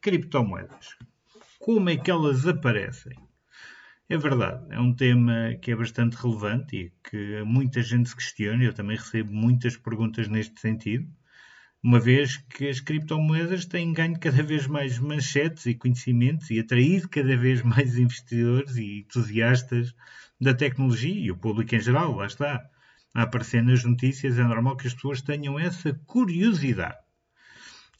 criptomoedas. 0.00 0.96
Como 1.58 1.90
é 1.90 1.96
que 1.96 2.10
elas 2.10 2.46
aparecem? 2.46 3.16
É 4.08 4.16
verdade, 4.16 4.64
é 4.70 4.80
um 4.80 4.94
tema 4.94 5.54
que 5.60 5.70
é 5.70 5.76
bastante 5.76 6.14
relevante 6.14 6.76
e 6.76 6.92
que 7.08 7.42
muita 7.44 7.82
gente 7.82 8.08
se 8.08 8.16
questiona. 8.16 8.64
Eu 8.64 8.72
também 8.72 8.96
recebo 8.96 9.32
muitas 9.32 9.76
perguntas 9.76 10.28
neste 10.28 10.58
sentido, 10.60 11.06
uma 11.82 12.00
vez 12.00 12.38
que 12.38 12.68
as 12.68 12.80
criptomoedas 12.80 13.66
têm 13.66 13.92
ganho 13.92 14.18
cada 14.18 14.42
vez 14.42 14.66
mais 14.66 14.98
manchetes 14.98 15.66
e 15.66 15.74
conhecimentos 15.74 16.50
e 16.50 16.58
atraído 16.58 17.08
cada 17.08 17.36
vez 17.36 17.62
mais 17.62 17.98
investidores 17.98 18.76
e 18.76 19.00
entusiastas 19.00 19.94
da 20.40 20.54
tecnologia 20.54 21.14
e 21.14 21.30
o 21.30 21.36
público 21.36 21.74
em 21.74 21.80
geral, 21.80 22.16
lá 22.16 22.26
está 22.26 22.68
a 23.14 23.22
aparecer 23.22 23.62
nas 23.62 23.84
notícias, 23.84 24.38
é 24.38 24.42
normal 24.42 24.76
que 24.76 24.86
as 24.86 24.94
pessoas 24.94 25.20
tenham 25.20 25.58
essa 25.58 25.92
curiosidade. 26.06 27.07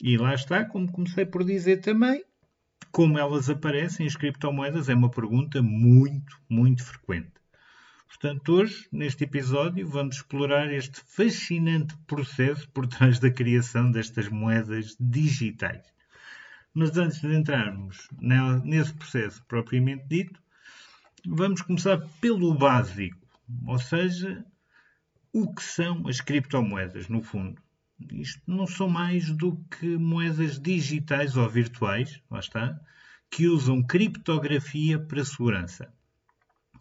E 0.01 0.16
lá 0.16 0.34
está, 0.34 0.65
como 0.65 0.91
comecei 0.93 1.27
por 1.27 1.45
dizer 1.45 1.79
também, 1.79 2.24
como 2.93 3.18
elas 3.18 3.51
aparecem, 3.51 4.07
as 4.07 4.15
criptomoedas, 4.15 4.88
é 4.88 4.95
uma 4.95 5.10
pergunta 5.10 5.60
muito, 5.60 6.41
muito 6.49 6.85
frequente. 6.85 7.32
Portanto, 8.07 8.52
hoje, 8.52 8.88
neste 8.91 9.24
episódio, 9.24 9.87
vamos 9.87 10.16
explorar 10.16 10.73
este 10.73 11.01
fascinante 11.01 11.96
processo 12.07 12.69
por 12.71 12.87
trás 12.87 13.19
da 13.19 13.30
criação 13.30 13.91
destas 13.91 14.29
moedas 14.29 14.96
digitais. 14.99 15.85
Mas 16.73 16.96
antes 16.96 17.21
de 17.21 17.35
entrarmos 17.35 18.09
nesse 18.65 18.95
processo 18.95 19.45
propriamente 19.46 20.07
dito, 20.09 20.41
vamos 21.26 21.60
começar 21.60 21.99
pelo 22.21 22.54
básico, 22.54 23.19
ou 23.66 23.79
seja, 23.79 24.45
o 25.32 25.52
que 25.52 25.63
são 25.63 26.07
as 26.07 26.21
criptomoedas, 26.21 27.09
no 27.09 27.21
fundo? 27.21 27.60
Isto 28.13 28.43
não 28.46 28.66
são 28.66 28.88
mais 28.88 29.30
do 29.30 29.57
que 29.71 29.96
moedas 29.96 30.59
digitais 30.59 31.37
ou 31.37 31.49
virtuais, 31.49 32.23
lá 32.30 32.38
está, 32.38 32.80
que 33.30 33.49
usam 33.49 33.82
criptografia 33.82 34.99
para 34.99 35.24
segurança. 35.24 35.93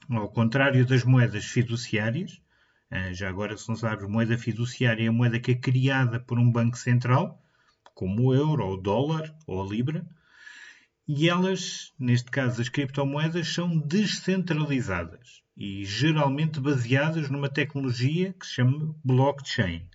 Ao 0.09 0.29
contrário 0.29 0.85
das 0.85 1.03
moedas 1.03 1.45
fiduciárias, 1.45 2.41
eh, 2.89 3.13
já 3.13 3.29
agora 3.29 3.57
se 3.57 3.67
não 3.67 3.75
sabes, 3.75 4.07
moeda 4.07 4.37
fiduciária 4.37 5.05
é 5.05 5.07
a 5.07 5.11
moeda 5.11 5.39
que 5.39 5.51
é 5.51 5.55
criada 5.55 6.19
por 6.19 6.37
um 6.39 6.51
banco 6.51 6.77
central, 6.77 7.41
como 7.93 8.27
o 8.27 8.33
euro, 8.33 8.65
ou 8.65 8.73
o 8.75 8.81
dólar, 8.81 9.35
ou 9.45 9.61
a 9.61 9.67
libra, 9.67 10.07
e 11.07 11.27
elas, 11.27 11.93
neste 11.97 12.29
caso 12.29 12.61
as 12.61 12.69
criptomoedas, 12.69 13.47
são 13.47 13.77
descentralizadas 13.77 15.41
e 15.55 15.83
geralmente 15.83 16.59
baseadas 16.59 17.29
numa 17.29 17.49
tecnologia 17.49 18.33
que 18.33 18.45
se 18.45 18.53
chama 18.53 18.95
blockchain. 19.03 19.89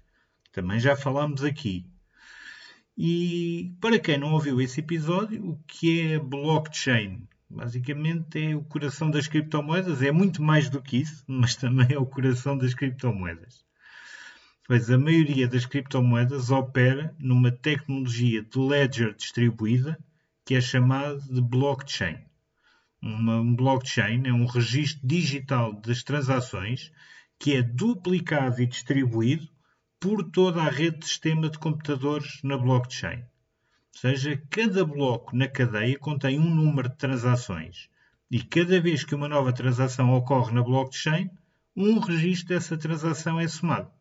Também 0.52 0.78
já 0.78 0.94
falámos 0.94 1.42
aqui. 1.42 1.86
E 2.96 3.74
para 3.80 3.98
quem 3.98 4.18
não 4.18 4.34
ouviu 4.34 4.60
esse 4.60 4.80
episódio, 4.80 5.42
o 5.48 5.58
que 5.66 6.12
é 6.12 6.18
blockchain? 6.18 7.26
Basicamente 7.48 8.38
é 8.38 8.54
o 8.54 8.62
coração 8.62 9.10
das 9.10 9.26
criptomoedas, 9.26 10.02
é 10.02 10.12
muito 10.12 10.42
mais 10.42 10.68
do 10.68 10.80
que 10.80 10.98
isso, 10.98 11.24
mas 11.28 11.56
também 11.56 11.88
é 11.90 11.98
o 11.98 12.06
coração 12.06 12.56
das 12.56 12.74
criptomoedas. 12.74 13.64
Pois 14.66 14.90
a 14.90 14.98
maioria 14.98 15.48
das 15.48 15.64
criptomoedas 15.64 16.50
opera 16.50 17.14
numa 17.18 17.50
tecnologia 17.50 18.42
de 18.42 18.58
ledger 18.58 19.14
distribuída 19.14 19.98
que 20.44 20.54
é 20.54 20.60
chamada 20.60 21.18
de 21.18 21.40
blockchain. 21.40 22.18
Uma 23.02 23.42
blockchain 23.42 24.26
é 24.26 24.32
um 24.32 24.46
registro 24.46 25.06
digital 25.06 25.72
das 25.72 26.02
transações 26.02 26.92
que 27.38 27.54
é 27.54 27.62
duplicado 27.62 28.62
e 28.62 28.66
distribuído 28.66 29.51
por 30.02 30.24
toda 30.24 30.60
a 30.60 30.68
rede 30.68 30.98
de 30.98 31.06
sistema 31.06 31.48
de 31.48 31.56
computadores 31.60 32.42
na 32.42 32.58
blockchain. 32.58 33.20
Ou 33.20 34.00
seja, 34.00 34.42
cada 34.50 34.84
bloco 34.84 35.36
na 35.36 35.46
cadeia 35.46 35.96
contém 35.96 36.40
um 36.40 36.50
número 36.52 36.88
de 36.88 36.96
transações 36.96 37.88
e 38.28 38.42
cada 38.42 38.80
vez 38.80 39.04
que 39.04 39.14
uma 39.14 39.28
nova 39.28 39.52
transação 39.52 40.12
ocorre 40.12 40.52
na 40.52 40.60
blockchain, 40.60 41.30
um 41.76 42.00
registro 42.00 42.48
dessa 42.48 42.76
transação 42.76 43.38
é 43.38 43.46
somado. 43.46 43.92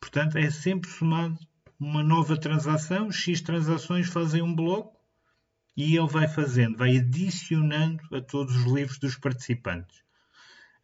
Portanto, 0.00 0.38
é 0.38 0.50
sempre 0.50 0.88
somado 0.88 1.38
uma 1.78 2.02
nova 2.02 2.34
transação, 2.38 3.12
X 3.12 3.42
transações 3.42 4.08
fazem 4.08 4.40
um 4.40 4.54
bloco 4.54 4.98
e 5.76 5.98
ele 5.98 6.08
vai 6.08 6.26
fazendo, 6.26 6.78
vai 6.78 6.96
adicionando 6.96 8.02
a 8.10 8.22
todos 8.22 8.56
os 8.56 8.72
livros 8.72 8.98
dos 8.98 9.16
participantes. 9.16 10.03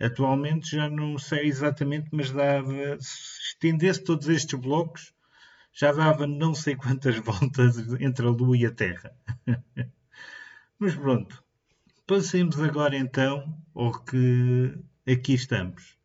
Atualmente 0.01 0.77
já 0.77 0.89
não 0.89 1.19
sei 1.19 1.47
exatamente, 1.47 2.09
mas 2.11 2.31
dava, 2.31 2.99
se 2.99 3.49
estendesse 3.49 4.03
todos 4.03 4.29
estes 4.29 4.59
blocos, 4.59 5.13
já 5.73 5.93
dava 5.93 6.27
não 6.27 6.55
sei 6.55 6.75
quantas 6.75 7.17
voltas 7.21 7.77
entre 8.01 8.27
a 8.27 8.31
Lua 8.31 8.57
e 8.57 8.65
a 8.65 8.71
Terra. 8.71 9.13
mas 10.79 10.95
pronto, 10.95 11.45
passemos 12.07 12.59
agora 12.59 12.97
então 12.97 13.55
ao 13.75 13.93
que 14.03 14.75
aqui 15.07 15.35
estamos. 15.35 15.99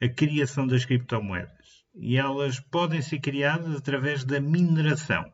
A 0.00 0.08
criação 0.08 0.66
das 0.66 0.84
criptomoedas. 0.84 1.84
E 1.94 2.16
elas 2.16 2.60
podem 2.60 3.02
ser 3.02 3.18
criadas 3.18 3.76
através 3.76 4.24
da 4.24 4.40
mineração. 4.40 5.30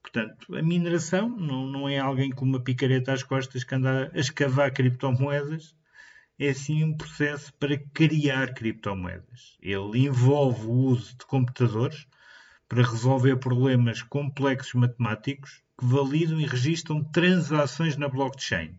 Portanto, 0.00 0.56
a 0.56 0.62
mineração 0.62 1.28
não, 1.28 1.66
não 1.66 1.88
é 1.88 1.98
alguém 1.98 2.30
com 2.30 2.44
uma 2.44 2.58
picareta 2.58 3.12
às 3.12 3.22
costas 3.22 3.62
que 3.62 3.74
anda 3.74 4.10
a 4.12 4.18
escavar 4.18 4.72
criptomoedas, 4.72 5.76
é 6.44 6.52
sim 6.52 6.82
um 6.82 6.96
processo 6.96 7.54
para 7.54 7.78
criar 7.78 8.52
criptomoedas. 8.52 9.56
Ele 9.62 10.06
envolve 10.06 10.66
o 10.66 10.72
uso 10.72 11.16
de 11.16 11.24
computadores 11.24 12.04
para 12.68 12.82
resolver 12.82 13.36
problemas 13.36 14.02
complexos 14.02 14.74
matemáticos 14.74 15.62
que 15.78 15.86
validam 15.86 16.40
e 16.40 16.46
registram 16.46 17.04
transações 17.04 17.96
na 17.96 18.08
blockchain. 18.08 18.76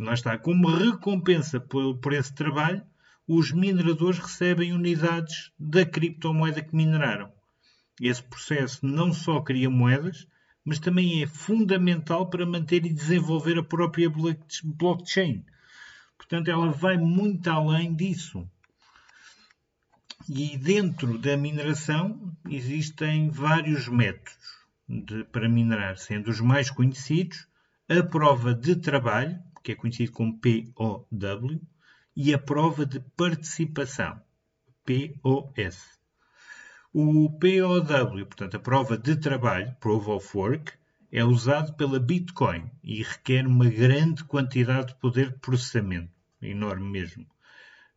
Lá 0.00 0.14
está, 0.14 0.36
como 0.36 0.66
recompensa 0.66 1.60
por, 1.60 1.96
por 1.98 2.12
esse 2.12 2.34
trabalho, 2.34 2.82
os 3.24 3.52
mineradores 3.52 4.18
recebem 4.18 4.72
unidades 4.72 5.52
da 5.56 5.86
criptomoeda 5.86 6.60
que 6.60 6.74
mineraram. 6.74 7.30
Esse 8.00 8.24
processo 8.24 8.84
não 8.84 9.12
só 9.12 9.40
cria 9.40 9.70
moedas, 9.70 10.26
mas 10.64 10.80
também 10.80 11.22
é 11.22 11.26
fundamental 11.28 12.28
para 12.28 12.44
manter 12.44 12.84
e 12.84 12.92
desenvolver 12.92 13.58
a 13.58 13.62
própria 13.62 14.10
blockchain. 14.64 15.44
Portanto, 16.20 16.50
ela 16.50 16.70
vai 16.70 16.98
muito 16.98 17.48
além 17.48 17.94
disso. 17.94 18.46
E 20.28 20.54
dentro 20.58 21.16
da 21.16 21.34
mineração 21.34 22.36
existem 22.46 23.30
vários 23.30 23.88
métodos 23.88 24.36
de, 24.86 25.24
para 25.24 25.48
minerar, 25.48 25.96
sendo 25.96 26.28
os 26.28 26.38
mais 26.38 26.70
conhecidos 26.70 27.48
a 27.88 28.02
prova 28.02 28.54
de 28.54 28.76
trabalho, 28.76 29.42
que 29.64 29.72
é 29.72 29.74
conhecido 29.74 30.12
como 30.12 30.38
POW, 30.38 31.08
e 32.14 32.34
a 32.34 32.38
prova 32.38 32.84
de 32.84 33.00
participação, 33.16 34.20
POS. 34.84 35.98
O 36.92 37.30
POW, 37.30 38.26
portanto, 38.26 38.56
a 38.58 38.60
prova 38.60 38.98
de 38.98 39.16
trabalho, 39.16 39.74
Proof 39.80 40.06
of 40.08 40.36
Work, 40.36 40.72
é 41.12 41.24
usado 41.24 41.74
pela 41.74 41.98
Bitcoin 41.98 42.70
e 42.84 43.02
requer 43.02 43.46
uma 43.46 43.68
grande 43.68 44.22
quantidade 44.24 44.88
de 44.88 44.94
poder 44.94 45.32
de 45.32 45.38
processamento, 45.38 46.12
enorme 46.40 46.88
mesmo. 46.88 47.26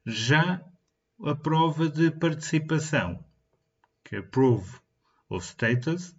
Já 0.05 0.63
a 1.23 1.35
prova 1.35 1.87
de 1.87 2.09
participação, 2.09 3.23
que 4.03 4.15
é 4.15 4.21
Proof 4.21 4.79
of 5.29 5.45
Status, 5.45 6.15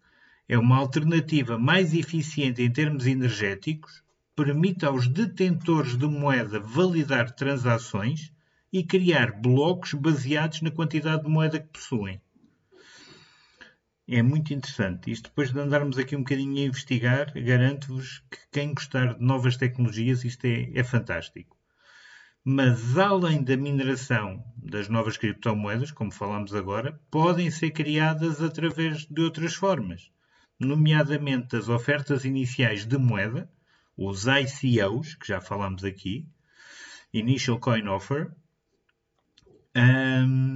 é 0.49 0.57
uma 0.57 0.77
alternativa 0.77 1.59
mais 1.59 1.93
eficiente 1.93 2.63
em 2.63 2.71
termos 2.71 3.07
energéticos, 3.07 4.03
permite 4.37 4.85
aos 4.85 5.09
detentores 5.09 5.97
de 5.97 6.07
moeda 6.07 6.61
validar 6.61 7.33
transações 7.33 8.33
e 8.73 8.85
criar 8.85 9.33
blocos 9.33 9.95
baseados 9.95 10.63
na 10.63 10.71
quantidade 10.71 11.23
de 11.23 11.29
moeda 11.29 11.59
que 11.59 11.69
possuem 11.69 12.21
é 14.07 14.23
muito 14.23 14.53
interessante. 14.53 15.11
Isto 15.11 15.31
depois 15.31 15.53
de 15.53 15.59
andarmos 15.59 15.99
aqui 15.99 16.15
um 16.15 16.21
bocadinho 16.21 16.59
a 16.59 16.67
investigar, 16.67 17.33
garanto-vos 17.35 18.23
que 18.31 18.39
quem 18.53 18.75
gostar 18.75 19.15
de 19.15 19.25
novas 19.25 19.57
tecnologias, 19.57 20.25
isto 20.25 20.45
é, 20.45 20.71
é 20.75 20.85
fantástico. 20.85 21.57
Mas 22.45 22.99
além 22.99 23.43
da 23.43 23.57
mineração 23.57 24.45
das 24.57 24.89
novas 24.89 25.17
criptomoedas, 25.17 25.91
como 25.91 26.13
falamos 26.13 26.55
agora, 26.55 27.01
podem 27.11 27.51
ser 27.51 27.71
criadas 27.71 28.43
através 28.43 29.07
de 29.07 29.23
outras 29.23 29.55
formas. 29.55 30.11
nomeadamente 30.61 31.57
as 31.57 31.69
ofertas 31.69 32.25
iniciais 32.25 32.87
de 32.87 32.97
moeda, 32.97 33.51
os 33.97 34.27
ICOs, 34.27 35.15
que 35.15 35.27
já 35.27 35.41
falámos 35.41 35.85
aqui, 35.85 36.29
Initial 37.13 37.59
Coin 37.59 37.89
Offer, 37.89 38.31
um, 39.77 40.54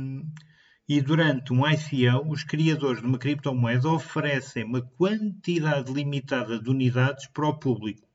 e 0.88 1.02
durante 1.02 1.52
um 1.52 1.68
ICO, 1.68 2.26
os 2.30 2.42
criadores 2.42 3.02
de 3.02 3.06
uma 3.06 3.18
criptomoeda 3.18 3.90
oferecem 3.90 4.64
uma 4.64 4.80
quantidade 4.80 5.92
limitada 5.92 6.58
de 6.58 6.70
unidades 6.70 7.26
para 7.26 7.46
o 7.46 7.58
público, 7.58 8.08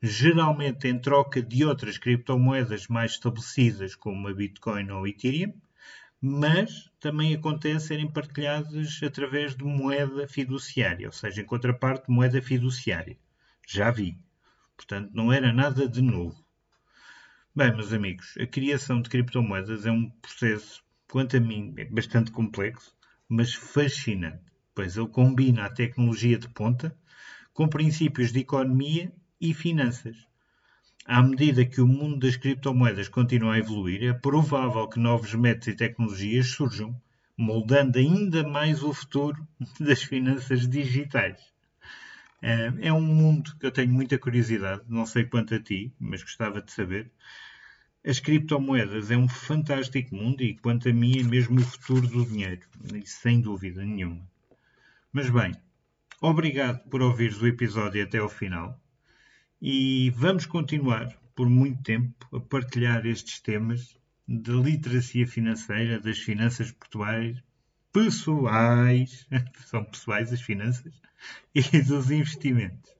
geralmente 0.00 0.88
em 0.88 0.98
troca 0.98 1.42
de 1.42 1.66
outras 1.66 1.98
criptomoedas 1.98 2.88
mais 2.88 3.12
estabelecidas, 3.12 3.94
como 3.94 4.26
a 4.26 4.32
Bitcoin 4.32 4.90
ou 4.90 5.06
Ethereum, 5.06 5.52
mas 6.18 6.90
também 6.98 7.34
acontece 7.34 7.88
serem 7.88 8.10
partilhadas 8.10 8.98
através 9.02 9.54
de 9.54 9.62
moeda 9.62 10.26
fiduciária, 10.26 11.06
ou 11.06 11.12
seja, 11.12 11.42
em 11.42 11.44
contraparte, 11.44 12.10
moeda 12.10 12.40
fiduciária. 12.40 13.18
Já 13.68 13.90
vi. 13.90 14.18
Portanto, 14.74 15.10
não 15.12 15.30
era 15.30 15.52
nada 15.52 15.86
de 15.86 16.00
novo. 16.00 16.42
Bem, 17.54 17.70
meus 17.72 17.92
amigos, 17.92 18.34
a 18.40 18.46
criação 18.46 19.02
de 19.02 19.10
criptomoedas 19.10 19.84
é 19.84 19.92
um 19.92 20.08
processo 20.08 20.83
quanto 21.14 21.36
a 21.36 21.40
mim, 21.40 21.72
é 21.76 21.84
bastante 21.84 22.32
complexo, 22.32 22.92
mas 23.28 23.54
fascinante, 23.54 24.42
pois 24.74 24.96
ele 24.96 25.06
combina 25.06 25.64
a 25.64 25.70
tecnologia 25.70 26.36
de 26.36 26.48
ponta 26.48 26.92
com 27.52 27.68
princípios 27.68 28.32
de 28.32 28.40
economia 28.40 29.12
e 29.40 29.54
finanças. 29.54 30.16
À 31.06 31.22
medida 31.22 31.64
que 31.64 31.80
o 31.80 31.86
mundo 31.86 32.18
das 32.18 32.34
criptomoedas 32.34 33.06
continua 33.06 33.54
a 33.54 33.58
evoluir, 33.60 34.02
é 34.02 34.12
provável 34.12 34.88
que 34.88 34.98
novos 34.98 35.32
métodos 35.34 35.68
e 35.68 35.76
tecnologias 35.76 36.48
surjam, 36.48 37.00
moldando 37.38 37.96
ainda 37.96 38.42
mais 38.42 38.82
o 38.82 38.92
futuro 38.92 39.46
das 39.78 40.02
finanças 40.02 40.68
digitais. 40.68 41.40
É, 42.42 42.88
é 42.88 42.92
um 42.92 43.00
mundo 43.00 43.56
que 43.60 43.66
eu 43.66 43.70
tenho 43.70 43.92
muita 43.92 44.18
curiosidade, 44.18 44.82
não 44.88 45.06
sei 45.06 45.24
quanto 45.24 45.54
a 45.54 45.60
ti, 45.60 45.94
mas 45.96 46.24
gostava 46.24 46.60
de 46.60 46.72
saber. 46.72 47.08
As 48.06 48.20
criptomoedas 48.20 49.10
é 49.10 49.16
um 49.16 49.26
fantástico 49.26 50.14
mundo 50.14 50.42
e, 50.42 50.54
quanto 50.58 50.90
a 50.90 50.92
mim, 50.92 51.20
é 51.20 51.22
mesmo 51.22 51.58
o 51.58 51.64
futuro 51.64 52.06
do 52.06 52.26
dinheiro, 52.26 52.60
sem 53.06 53.40
dúvida 53.40 53.82
nenhuma. 53.82 54.20
Mas 55.10 55.30
bem, 55.30 55.54
obrigado 56.20 56.86
por 56.90 57.00
ouvires 57.00 57.40
o 57.40 57.46
episódio 57.46 58.04
até 58.04 58.18
ao 58.18 58.28
final 58.28 58.78
e 59.62 60.10
vamos 60.10 60.44
continuar 60.44 61.16
por 61.34 61.48
muito 61.48 61.82
tempo 61.82 62.28
a 62.36 62.40
partilhar 62.40 63.06
estes 63.06 63.40
temas 63.40 63.96
da 64.28 64.52
literacia 64.52 65.26
financeira, 65.26 65.98
das 65.98 66.18
finanças 66.18 66.72
pessoais, 66.72 67.42
pessoais, 67.90 69.26
são 69.64 69.82
pessoais 69.82 70.30
as 70.30 70.42
finanças, 70.42 70.92
e 71.54 71.80
dos 71.80 72.10
investimentos. 72.10 72.94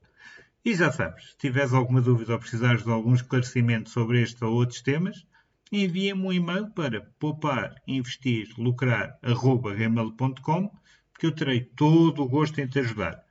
E 0.65 0.75
já 0.75 0.91
sabes, 0.91 1.33
se 1.33 1.37
tiveres 1.37 1.75
alguma 1.75 2.01
dúvida 2.01 2.33
ou 2.33 2.39
precisares 2.39 2.83
de 2.83 2.91
algum 2.91 3.13
esclarecimento 3.13 3.91
sobre 3.91 4.23
este 4.23 4.43
ou 4.43 4.55
outros 4.55 4.81
temas, 4.81 5.27
envia-me 5.71 6.23
um 6.23 6.33
e-mail 6.33 6.71
para 6.71 7.03
poupar, 7.19 7.75
investir, 7.87 8.49
lucrar, 8.57 9.19
gmail.com 9.23 10.75
que 11.19 11.27
eu 11.27 11.33
terei 11.33 11.61
todo 11.61 12.23
o 12.23 12.29
gosto 12.29 12.61
em 12.61 12.67
te 12.67 12.79
ajudar. 12.79 13.23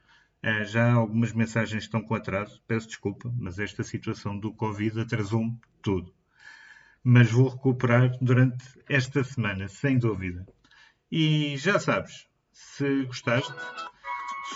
Uh, 0.43 0.63
já 0.65 0.93
algumas 0.93 1.33
mensagens 1.33 1.85
estão 1.85 2.03
com 2.03 2.13
atraso, 2.13 2.61
peço 2.67 2.87
desculpa, 2.87 3.33
mas 3.35 3.57
esta 3.57 3.83
situação 3.83 4.37
do 4.37 4.53
Covid 4.53 4.99
atrasou-me 4.99 5.57
tudo. 5.81 6.13
Mas 7.03 7.31
vou 7.31 7.49
recuperar 7.49 8.15
durante 8.21 8.63
esta 8.87 9.23
semana, 9.23 9.67
sem 9.67 9.97
dúvida. 9.97 10.45
E 11.11 11.57
já 11.57 11.79
sabes, 11.79 12.27
se 12.51 13.03
gostaste, 13.05 13.53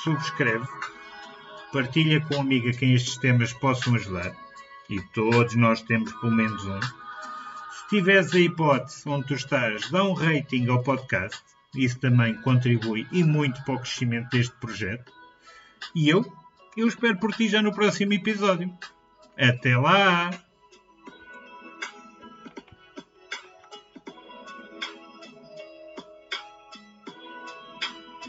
subscreve 0.04 0.68
partilha 1.72 2.22
com 2.22 2.36
um 2.36 2.42
amigo 2.42 2.70
a 2.70 2.74
quem 2.74 2.94
estes 2.94 3.18
temas 3.18 3.54
possam 3.54 3.96
ajudar, 3.96 4.36
e 4.90 5.02
todos 5.14 5.56
nós 5.56 5.82
temos 5.82 6.12
pelo 6.14 6.32
menos 6.32 6.66
um. 6.66 6.80
Se 6.82 7.88
tiveres 7.90 8.34
a 8.34 8.40
hipótese 8.40 9.08
onde 9.08 9.28
tu 9.28 9.34
estás, 9.34 9.90
dá 9.90 10.04
um 10.04 10.14
rating 10.14 10.68
ao 10.68 10.84
podcast, 10.84 11.42
isso 11.76 12.00
também 12.00 12.36
contribui 12.42 13.08
e 13.12 13.24
muito 13.24 13.64
para 13.64 13.76
o 13.76 13.80
crescimento 13.80 14.30
deste 14.30 14.56
projeto. 14.56 15.12
E 15.96 16.10
eu, 16.10 16.26
eu 16.76 16.88
espero 16.88 17.18
por 17.18 17.34
ti 17.34 17.48
já 17.48 17.62
no 17.62 17.74
próximo 17.74 18.14
episódio. 18.14 18.74
Até 19.38 19.78
lá! 19.78 20.47